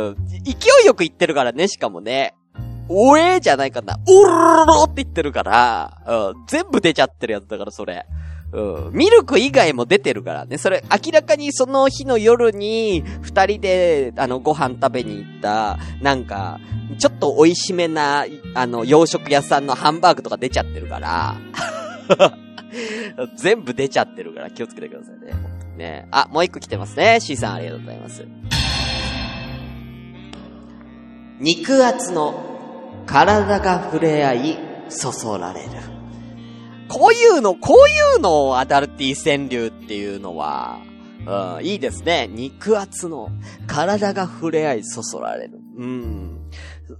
[0.00, 0.16] ん。
[0.44, 2.36] 勢いよく言ってるからね、しかもね。
[2.88, 3.98] おえーじゃないかな。
[4.06, 6.46] おろろろって言ってるから、うん。
[6.46, 8.06] 全部出ちゃってるやつだから、それ。
[8.52, 8.92] うん。
[8.92, 10.58] ミルク以外も出てるからね。
[10.58, 16.60] それ、明らかにその日の夜に、二人で、あの、ご飯食べに行った、なんか、
[16.98, 21.36] ちょっと美味しめな、あの、洋食屋さんのハンバーグとか出ちゃってるから。
[23.36, 25.32] 全部出ちゃってるから気をつけてくださいね。
[25.32, 26.08] 本当にね。
[26.10, 27.20] あ、もう一個来てますね。
[27.20, 28.24] C さんありがとうございます。
[31.40, 32.53] 肉厚の
[33.06, 35.70] 体が触れ合い、そそられる。
[36.88, 40.80] こういうの、こういうのをアダルティ川柳っていうのは、
[41.26, 42.28] うん、いいですね。
[42.30, 43.30] 肉厚の
[43.66, 45.58] 体が触れ合いそそられる。
[45.78, 46.50] うん。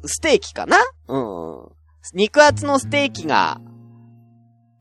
[0.06, 0.78] ステーキかな？
[1.08, 1.68] うん。
[2.14, 3.60] 肉厚のステーキが、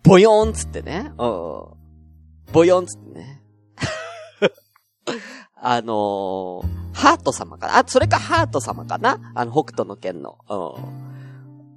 [0.03, 1.11] ボヨーンつってね。
[1.17, 1.73] うん。
[2.53, 3.43] ボヨーンつってね。
[5.55, 7.77] あのー、ハート様かな？
[7.79, 9.33] あ、それかハート様かな？
[9.35, 10.37] あの、北斗の剣の。
[10.49, 11.12] うん。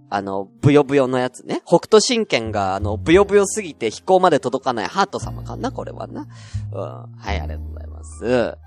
[0.08, 1.62] あの、ブヨブヨのやつね。
[1.66, 6.26] 北斗神拳が、あの、ブヨブヨすぎて飛行まで届かないハート様かなこれはな。
[6.72, 6.80] うん。
[6.80, 8.58] はい、ありがとうございます。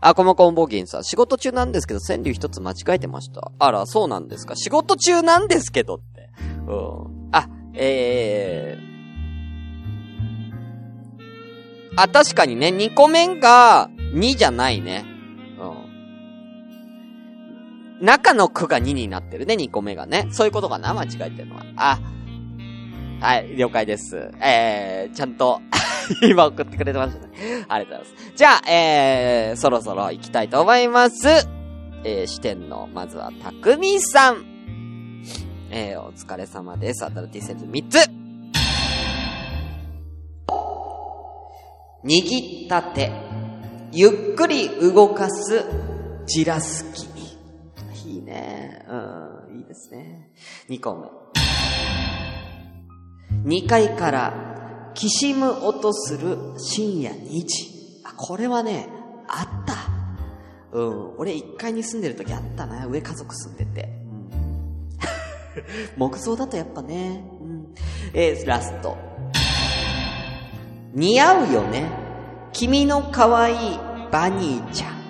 [0.00, 3.52] あ、コモコンボギンさん、仕事中なんですけど、川柳一つ間違えてました。
[3.58, 4.56] あら、そうなんですか。
[4.56, 6.30] 仕事中なんですけどって。
[6.66, 7.28] うん。
[7.32, 8.90] あ、えー。
[11.96, 15.04] あ、確かにね、2個目が2じゃないね。
[18.00, 20.28] 中の句が2になってるね、2個目がね。
[20.30, 21.64] そういうことかな間違えてるのは。
[21.76, 21.98] あ。
[23.20, 24.30] はい、了解です。
[24.40, 25.60] えー、ちゃんと、
[26.22, 27.66] 今送ってくれてましたね。
[27.68, 28.32] ありがとうございます。
[28.34, 31.28] じゃあ、えー、そろそろ行きたいと思います。
[32.02, 35.22] えー、視点の、まずは、たくみさん。
[35.70, 37.04] えー、お疲れ様です。
[37.04, 38.20] アダルティセル3つ。
[42.02, 43.12] 握った手。
[43.92, 45.64] ゆっくり動かす、
[46.26, 47.09] じらす君。
[48.20, 48.84] いね。
[48.88, 50.30] うん、いいですね。
[50.68, 50.94] 2個
[53.44, 53.56] 目。
[53.58, 58.02] 2階から、きしむ音する深夜2時。
[58.04, 58.88] あ、これはね、
[59.26, 59.74] あった。
[60.72, 62.86] うん、俺1階に住んでる時あったな。
[62.86, 63.88] 上家族住んでて。
[64.04, 64.30] うん、
[65.98, 67.24] 木造だとやっぱね。
[67.40, 67.74] うん、
[68.12, 68.96] えー、ラスト。
[70.92, 71.90] 似合うよね。
[72.52, 73.78] 君の可愛い
[74.10, 75.00] バニーちゃん。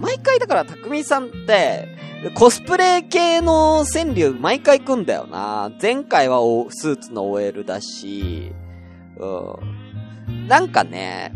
[0.00, 1.88] 毎回だから、たくみさんって、
[2.34, 5.72] コスプレ系の川柳毎回来んだよな。
[5.80, 8.52] 前回はおスーツの OL だし、
[9.18, 9.26] う
[10.30, 10.46] ん。
[10.46, 11.32] なんかね、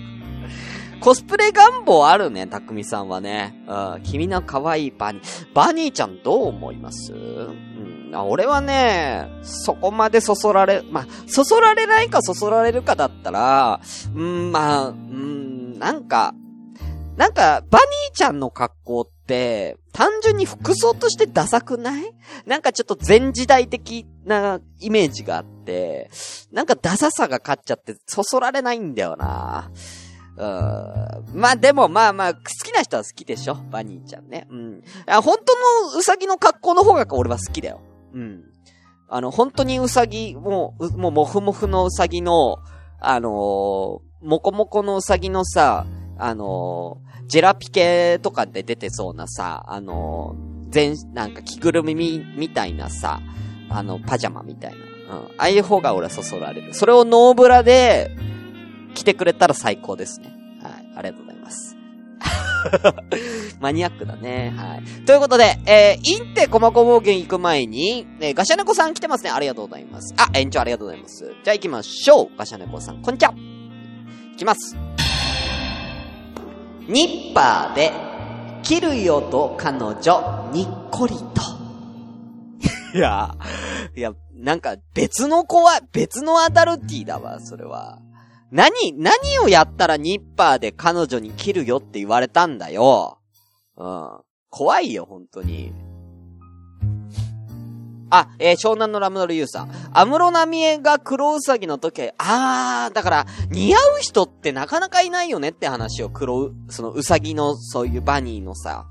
[1.00, 3.62] コスプレ願望あるね、たくみさんはね。
[3.68, 4.02] うん。
[4.02, 5.54] 君の可愛いバニー。
[5.54, 7.12] バニーちゃんどう思います？
[7.12, 8.14] うん。
[8.14, 13.80] 俺はね、そこまでそそられ、ま、そそられないかそそられるかだったら、
[14.14, 16.34] うん、まあ、うん、なんか、
[17.18, 22.12] なんか、バニーちゃんの格好って、単純に服装としてダサくない？
[22.46, 26.10] なんかちょっと前時代的なイメージがあって、
[26.52, 29.70] なんかダサさが勝っちゃって、そそられないんだよな。
[30.36, 31.40] うん。
[31.40, 33.56] まあでもまあまあ、好きな人は好きでしょ？
[33.56, 34.46] バニーちゃんね。
[34.48, 34.82] うん。
[35.06, 37.80] あ本当のウサギの格好の方が俺は好きだよ。
[38.14, 38.44] うん。
[39.08, 42.58] あの、本当にウサギ、もう、もう、もふもふのウサギの、
[43.00, 44.00] あのー、も
[44.40, 45.86] こもこのウサギのさ、
[46.18, 53.20] あのー、ジェラピケとかで出てそうなさ、あのー、全、なんか着ぐるみみ、みたいなさ、
[53.70, 55.16] あの、パジャマみたいな。
[55.16, 55.24] うん。
[55.24, 56.74] ああいう方が俺はそそられる。
[56.74, 58.10] それをノーブラで、
[58.94, 60.32] 着てくれたら最高ですね。
[60.62, 60.72] はい。
[60.96, 61.76] ありがとうございます。
[63.60, 64.52] マニアックだね。
[64.56, 65.04] はい。
[65.04, 69.30] ということで、えー、インテコマコ冒険行く前に、えー、ガシャネコさん来てますね。
[69.30, 70.14] ありがとうございます。
[70.16, 71.32] あ、延長ありがとうございます。
[71.44, 72.28] じゃあ行きましょう。
[72.36, 73.34] ガシャネコさん、こんにちは。
[74.34, 74.76] いきます。
[76.88, 77.92] ニッパーで、
[78.62, 81.48] 切るよと彼女、にっこりと。
[82.94, 83.36] いや、
[83.94, 87.98] いや、なんか別の子は、別のアダルティだわ、それは。
[88.50, 93.18] 何、何をやったらニッパーで彼女に切るよって言われたんだよ。
[93.76, 94.20] うん。
[94.48, 95.72] 怖いよ、本当に。
[98.10, 99.70] あ、えー、湘南のラムドルユーさん。
[99.92, 108.86] アムロナミエが黒ウサギの時あー、だから、似合う人ってなかなかいないよねって話を黒、そのウサギの、そういうバニーのさ、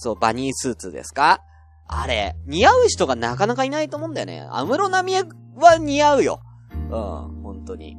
[0.00, 1.40] そう、バニースーツですか？
[1.88, 4.46] あれ、似合う人がなかなかいないと思うんだよね。
[4.50, 5.24] アムロナミエ
[5.56, 6.40] は似合うよ。
[6.72, 6.90] うん、
[7.42, 7.96] 本当に。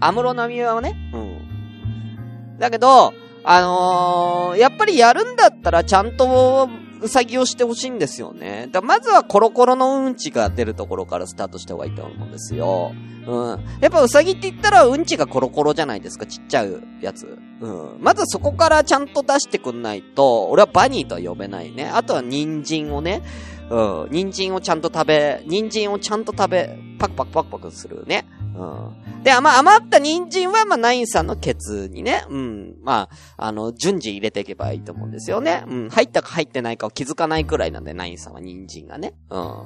[0.00, 2.58] アムロナミエはね、うん。
[2.58, 3.12] だけど、
[3.44, 6.68] あのー、やっぱりやるんだったらちゃんと、
[7.02, 8.68] うさぎをしてほしいんですよね。
[8.70, 12.92] だまずはコロコロのうんちが出るところからスタートした方がいいと思うんですよ。
[13.26, 13.64] うん。
[13.80, 17.38] やっぱうさぎって言ったらうんちがコロコロじゃないですか、ちっちゃいやつ。
[17.60, 17.96] うん。
[18.00, 21.86] まずそこからちゃんと出してくんないと、俺はバニーとは呼べないね。
[21.86, 23.22] あとは人参をね、
[23.70, 24.08] うん。
[24.10, 28.26] 人参をちゃんと食べ、人参をちゃんと食べ、パクパクパクパクするね。
[28.54, 29.22] うん。
[29.22, 32.76] で、まあ、余った人参は、まあ、ナインさんのケツにね、うん。
[32.82, 35.64] まあ、あの、順次入れていけばいいと思うんですよね。
[35.66, 35.88] うん。
[35.90, 39.14] 入ったか入ってないかを気づかないくらいなんで、ナインさんは人参がね。
[39.30, 39.62] うん。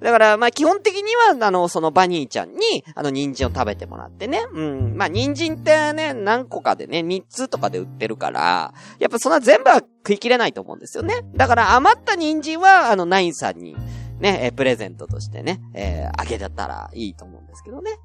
[0.00, 4.40] だから、まあ、基本的には、あの、そのバニーちゃんに、あの、人参を食べてもらってね。
[4.52, 4.96] うん。
[4.96, 11.22] まあ、人参ってね、何個かでね、3つとかで売ってるから、やっぱそんな全部は食い切れないと思うんですよね。
[11.34, 13.76] だから、余った人参は、あの、ナインさんに、
[14.20, 17.98] ね、えプレゼントとしてね、えー、あげちゃったらいいと思うんですけどね。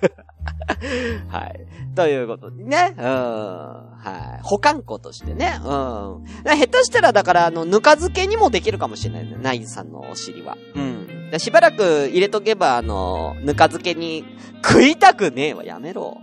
[1.28, 1.66] はい。
[1.94, 2.94] ということでね。
[2.98, 3.04] うん。
[3.04, 4.42] はい。
[4.42, 5.58] 保管庫としてね。
[5.60, 5.68] うん。
[5.68, 9.36] 下手したら、だから、あの、ぬか漬けにもできるかもしれないね。
[9.40, 10.56] ナインさんのお尻は。
[10.74, 11.38] うん。
[11.38, 14.24] しばらく入れとけば、あの、ぬか漬けに
[14.64, 15.64] 食いたくねえわ。
[15.64, 16.18] やめろ。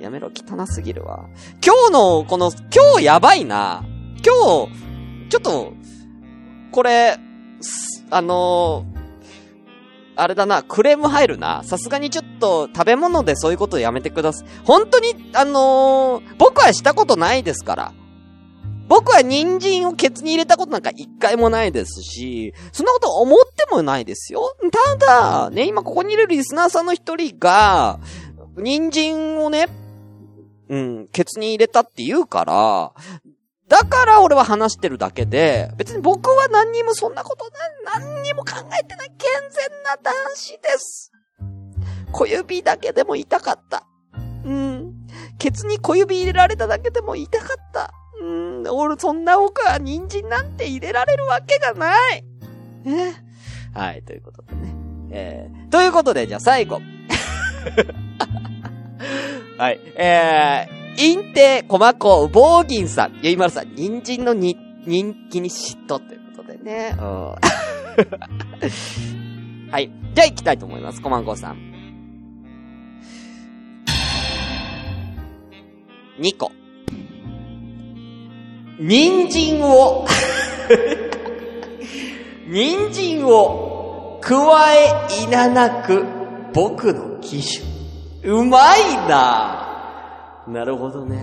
[0.00, 0.30] やめろ。
[0.30, 1.26] 汚すぎるわ。
[1.64, 3.84] 今日の、この、今日やばいな。
[4.24, 5.72] 今日、ちょっと、
[6.70, 7.18] これ、
[8.10, 8.84] あの、
[10.14, 11.62] あれだな、クレーム入るな。
[11.64, 14.48] さすがにちょっと食べ物でそういうことやめてください。
[14.64, 17.92] 本当に、あのー、僕はしたことないですから。
[18.88, 24.54] 僕は人参をケツに入れたことなんか一回もないですし、そんなこと思ってもないですよ。
[24.70, 28.00] ただ、ね、今ここにいるリスナーさんの一人が、
[28.56, 29.68] 人参をね、
[30.68, 32.92] うん、ケツに入れたって言うから、
[33.72, 37.46] だから俺は話してるだけで、別に僕は何にもそんなこと
[37.94, 41.10] な、何にも考えてない健全な男子です。
[42.12, 43.86] 小指だけでも痛かった。
[44.44, 44.92] うん。
[45.38, 47.94] ケツに小指入れられただけでも痛かった。
[48.20, 48.68] うん。
[48.68, 52.22] 俺そんな僕は人参なんて入れられるわけがない。
[52.84, 53.24] ね。
[53.72, 54.74] はい、ということでね。
[55.12, 56.82] えー、ということで、じゃあ最後。
[59.56, 66.94] はい、えー、インテ、コマコ、ボーギンさん、ゆいまるさん、人参のに、人気に嫉妬ということでね。
[66.98, 67.34] うん。
[69.70, 69.90] はい。
[70.14, 71.00] じゃあ行きたいと思います。
[71.00, 71.56] コマンコさん。
[76.20, 76.52] 2個。
[78.78, 80.06] 人参を
[82.48, 86.04] 人参を加えいななく
[86.52, 87.64] 僕の機種。
[88.24, 89.71] うまいな
[90.48, 91.18] なるほどね。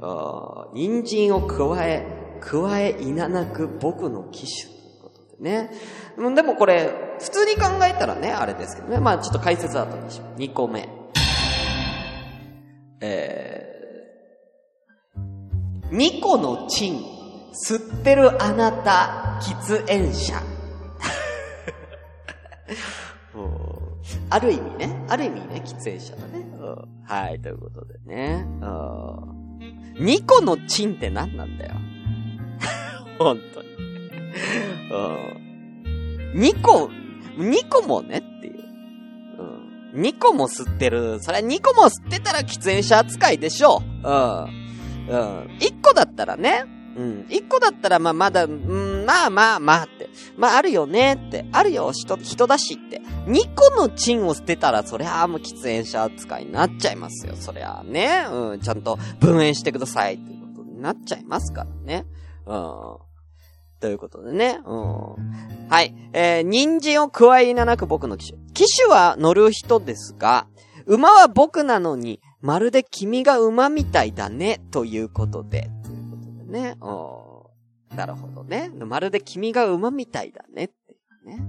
[0.00, 2.06] あ人参を加え、
[2.40, 5.70] 加えいななく僕の機種ということでね。
[6.34, 8.98] でもこれ、普通に考えたらね、あれですけどね。
[8.98, 10.42] まあちょっと解説後にします。
[10.42, 10.88] 2個目。
[13.00, 17.00] えー、2個のチン、
[17.68, 20.34] 吸ってるあなた、喫煙者。
[24.28, 26.35] ある意味ね、ある意味ね、喫煙者だね。
[27.04, 28.46] はい、ということでね。
[29.98, 31.74] 2個のチンって何なんだよ。
[33.18, 33.68] 本当に。
[36.34, 36.90] 2個、
[37.38, 38.54] 2個もねっていう。
[39.94, 40.02] うん。
[40.02, 41.18] 2個も吸ってる。
[41.20, 44.08] それは2個も吸ってたら喫煙者扱いでしょう。
[44.08, 44.66] うん。
[45.08, 45.58] うん。
[45.58, 46.64] 1個だったらね。
[46.96, 47.26] うん。
[47.28, 50.08] 1個だったらまあまだ、ん、まあまあまあって。
[50.36, 51.46] まああるよねって。
[51.52, 53.00] あるよ、人、人だしって。
[53.26, 57.34] 2個のチンを捨てたら、そりゃあもう喫煙者扱いになっちゃいますよ。
[57.34, 58.24] そりゃあね。
[58.30, 62.06] うん、ちゃんと分煙してくださいっていうことになっちゃいますからね。
[62.46, 63.06] うん。
[63.80, 64.60] ということでね。
[64.64, 65.68] うん。
[65.68, 65.94] はい。
[66.12, 68.38] えー、人参を加えななく僕の騎手。
[68.54, 70.46] 騎手は乗る人ですが、
[70.86, 75.68] 馬は僕なのに、まるで君が馬みたいだね、ということで。
[75.84, 76.76] ということでね。
[76.80, 77.96] うん。
[77.96, 78.70] なるほどね。
[78.70, 81.42] まるで君が馬みたいだね、っていうね。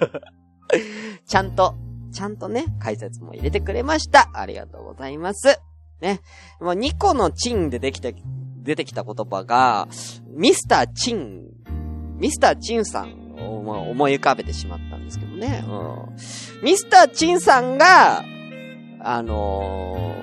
[1.26, 1.74] ちゃんと、
[2.12, 4.30] ちゃんとね、解説も入れてくれました。
[4.32, 5.60] ありがとうございます。
[6.00, 6.20] ね。
[6.60, 8.10] もう2個のチンでできた、
[8.62, 9.88] 出てきた言葉が、
[10.30, 11.44] ミスターチン、
[12.18, 15.64] ミスターチンさんを思い浮かべてしまったんですけどね。
[15.66, 16.64] うん。
[16.64, 18.24] ミスターチンさんが、
[19.00, 20.14] あの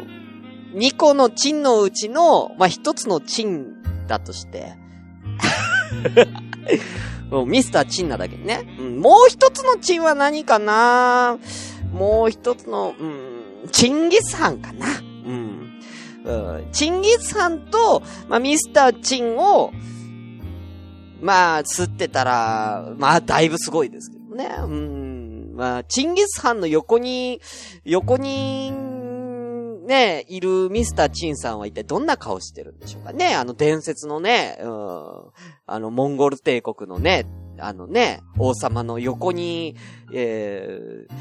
[0.73, 4.75] ー、2個のチンのうちの、まあ、1つのチンだとして、
[7.45, 8.63] ミスターチンなだけね。
[8.79, 11.37] うん、もう一つのチンは何かな？
[11.91, 14.87] もう一つの、うん、チンギスハンかな？
[14.87, 15.79] うん。
[16.25, 16.31] う
[16.61, 19.71] ん、チンギスハンと、まあ、ミスターチンを、
[21.21, 24.55] まあ、吸ってたら、まあ、だいぶすごいですけどね。
[24.59, 25.53] うん。
[25.55, 27.41] まあ、チンギスハンの横に、
[27.83, 28.71] 横に、
[29.83, 33.35] ね、いるミスターチンさんは一体どんな顔してるんでしょうかね。
[33.35, 34.69] あの伝説のね、うん。
[35.65, 37.25] あの、モンゴル帝国のね、
[37.59, 39.75] あのね、王様の横に、
[40.13, 41.13] えー、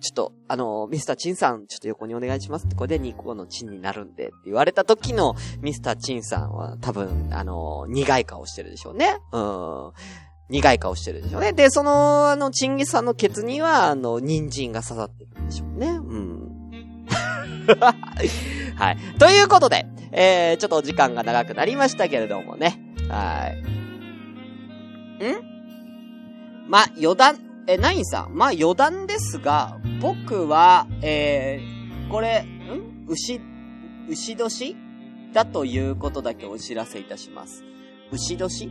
[0.00, 9.16] ちょっと、あの、ミスターチンさん、ちょっと横にお願いしますって、これで2個のチンになるんでって言われた時のミスターチンさんは多分、あの、苦い顔してるでしょうね。
[9.32, 9.92] うん。
[10.50, 11.54] 苦い顔してるでしょうね。
[11.54, 15.88] で、その、あの、チンギさんのケツには、あの、人参が刺さってるんでしょうね。
[15.88, 16.13] うん。
[18.76, 18.96] はい。
[19.18, 22.78] ということで、えー、ちょっとお時間が長くなりましたけれどもね。
[23.08, 23.50] は
[25.20, 25.24] い。
[25.24, 25.34] ん？
[26.68, 28.34] ま、余談、え、ナインさん。
[28.34, 33.06] ま、余談ですが、僕は、えー、これ、ん？
[33.08, 33.40] 牛、
[34.08, 34.76] 牛年？
[35.32, 37.64] だということだけお知らせいたします。
[38.12, 38.70] 牛年？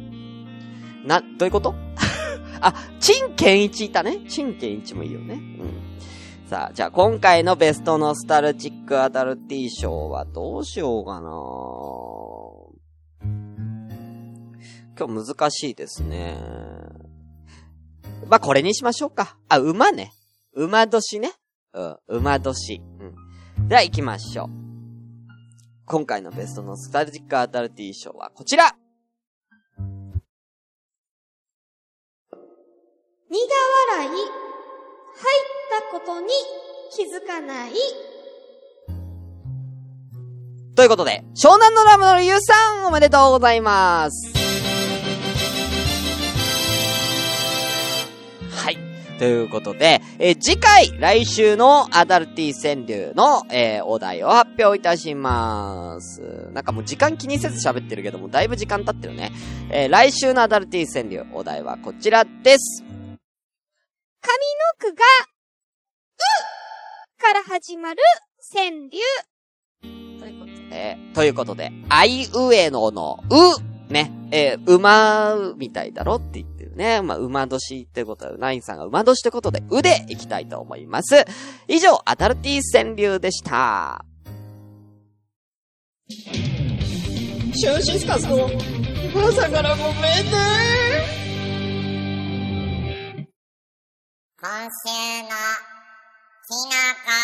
[1.05, 1.75] な、どういうこと？
[2.61, 4.19] あ、チンケンイチいたね。
[4.29, 5.33] チンケンイチもいいよね。
[5.33, 5.41] うん。
[6.49, 11.29] さあ、じゃあ今回のベストノスタルチックアダルティ賞はどうしようかな
[14.99, 16.37] 今日難しいですね。
[18.27, 19.37] まあ、これにしましょうか。
[19.47, 20.11] あ、馬ね。
[20.53, 21.31] 馬年ね。
[21.73, 22.81] うん、馬年。
[23.57, 23.67] うん。
[23.67, 24.49] では行きましょう。
[25.85, 28.75] 今回のベストのスタジックアダルティ賞はこちら
[33.29, 33.37] 苦
[33.97, 34.52] 笑い。
[35.15, 36.27] 入ったことに
[36.95, 37.71] 気づかない。
[40.75, 44.33] ということで、湘南のラムのゆうさんおめでとうございます。
[48.49, 48.77] はい
[49.19, 56.49] ということで、えー、次回、来週のアダルティ川柳の、えー、お題を発表いたします。
[56.53, 59.31] なんかもう時間気にせず喋ってるけども、だいぶ時間経ってるね。
[59.69, 62.92] えー、来週のアダルティ川柳、お題はこちらです。
[64.23, 65.03] 上の句が、
[67.17, 67.97] うから始まる
[68.53, 69.01] 川柳。
[70.19, 70.53] ということで。
[70.71, 77.01] えー、ということで、あいうえのの、う、ね、えー、馬みたいだろって言ってね。
[77.01, 81.25] まあ、馬年ってことは、ナインさんが馬年ってことで、うでいきたいと思います。
[81.67, 84.05] 以上、アタルティ川柳でした。
[86.09, 88.49] シューシスカスの
[89.27, 90.92] 朝からごめんね。
[94.43, 95.29] 今週の
[96.43, 97.15] きのこ。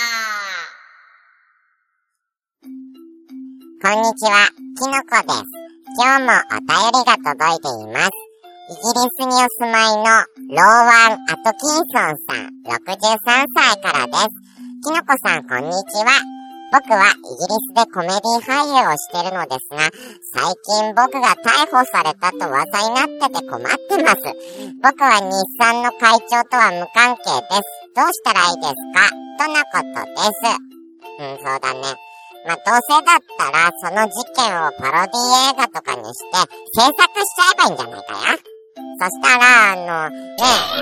[3.83, 5.43] こんにちは、きのこです。
[5.99, 8.15] 今日もお便りが届いています。
[8.69, 10.03] イギリスにお住まいの
[10.47, 12.87] ローワン・アトキンソンさん、63
[13.53, 14.29] 歳からです。
[14.81, 15.69] きのこさん、こん。
[15.69, 16.38] にちは。
[16.71, 19.89] 僕はイギリスでコメディ俳優をしてるのですが、
[20.33, 24.21] 最近僕が逮捕されたと噂になってて困ってます。
[24.81, 27.63] 僕は日産の会長とは無関係です。
[27.95, 29.09] どうしたらいいですか？
[29.39, 30.45] とのことです。
[31.19, 31.79] うん、そうだね。
[32.45, 35.19] まあ、どうせだったら、その事件をパロディ
[35.51, 36.37] 映画とかにして、
[36.73, 38.58] 制作しちゃえばいいんじゃないかや。
[38.99, 40.17] そしたら、あの、ね、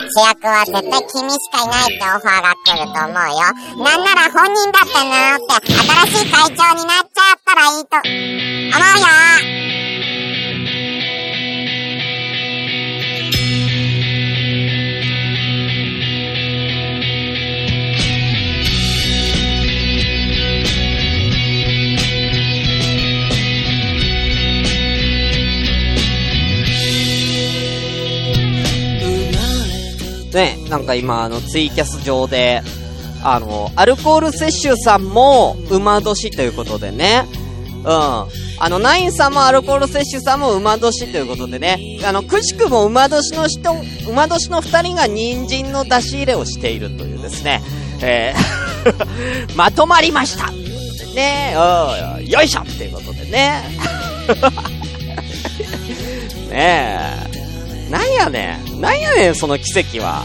[0.10, 3.46] 主役は絶対君しかいないってオファーが来ると思うよ。
[3.84, 9.57] なんなら本人だってなって、新しい会長になっちゃったらいいと、思うよ
[30.38, 32.62] ね、なんか今、あの、ツイキャス上で、
[33.24, 37.26] あの、アルコール摂取さんも、馬年ということでね、
[37.84, 38.28] うん、あ
[38.70, 42.00] の、ナインさんもアルコール摂取さんも馬年ということでね。
[42.06, 43.72] あの、くしくも馬年の人、
[44.10, 47.62] 馬年の二人が人参の出し入れをしているというですね。
[48.02, 48.68] えー
[49.58, 50.50] まとまりました
[51.14, 53.64] ねうん、よいしょっていうことでね。
[56.50, 57.37] ねえ。
[57.90, 58.82] なんやねん。
[58.82, 60.24] なんやねん、その奇跡は。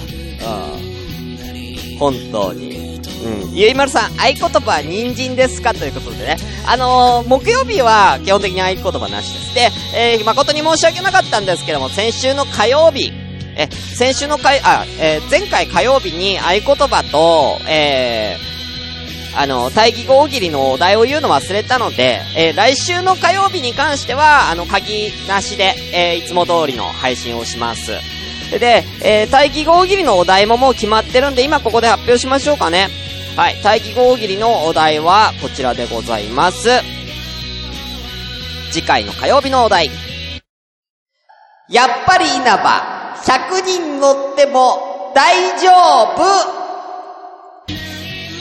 [0.81, 1.99] うん。
[1.99, 3.01] 本当に。
[3.25, 3.55] うん。
[3.55, 5.73] ゆいまるさん、合言葉は人参ですか？
[5.75, 6.37] ということでね。
[6.67, 9.55] あのー、木曜日は基本的に合言葉なしです。
[9.55, 13.13] で、えー、誠に申し訳なかったんですけども、先週の火曜日、
[13.57, 18.62] え、先週の火、あ、えー、前回火曜日に合言葉と、えー、
[19.35, 27.93] あの、大義語大喜利のお題を言うの忘れたので、えー、来週の火曜日に関しては、あの、鍵なしで、えー、いつも通りの配信をします。
[28.59, 32.89] で、えー、大義語大喜利のお題ももう決まってるんで、今ここで発表しましょうかね。
[33.37, 36.69] はい、大義語大喜利のお題はこちらでございます。
[38.71, 39.91] 次回の火曜日のお題。
[41.71, 45.71] やっぱり稲葉、100人乗っても大丈
[46.15, 46.62] 夫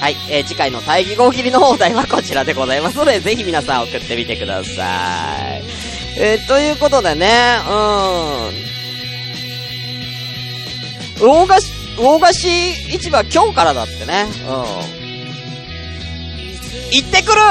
[0.01, 5.61] はい、えー次回の大義語大喜利のお題はこちらでございますので、ぜひ皆さん送ってみてください。
[6.19, 7.27] えーということでね、
[7.67, 8.53] うーん。
[11.19, 12.49] 魚菓子、魚菓子
[12.99, 14.25] 市場今日からだってね。
[14.47, 14.65] うん。
[16.89, 17.41] 行ってくる